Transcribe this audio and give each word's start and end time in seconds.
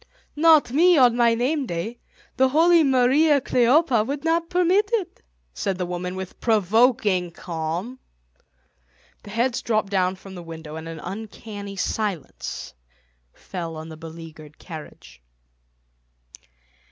"Not 0.35 0.71
me, 0.71 0.97
on 0.97 1.15
my 1.15 1.35
name 1.35 1.67
day. 1.67 1.99
The 2.35 2.49
holy 2.49 2.83
Mariä 2.83 3.39
Kleophä 3.39 4.03
would 4.07 4.23
not 4.23 4.49
permit 4.49 4.89
it," 4.93 5.21
said 5.53 5.77
the 5.77 5.85
woman 5.85 6.15
with 6.15 6.39
provoking 6.39 7.29
calm. 7.29 7.99
The 9.21 9.29
heads 9.29 9.61
dropped 9.61 9.91
down 9.91 10.15
from 10.15 10.33
the 10.33 10.41
window 10.41 10.75
and 10.75 10.87
an 10.87 10.99
uncanny 11.01 11.75
silence 11.75 12.73
fell 13.35 13.75
on 13.75 13.89
the 13.89 13.95
beleaguered 13.97 14.57
carriage. 14.57 15.21